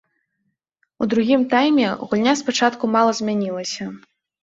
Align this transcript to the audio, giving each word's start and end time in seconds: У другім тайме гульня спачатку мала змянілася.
У 1.03 1.09
другім 1.11 1.45
тайме 1.53 1.87
гульня 2.07 2.37
спачатку 2.43 2.93
мала 2.97 3.11
змянілася. 3.23 3.83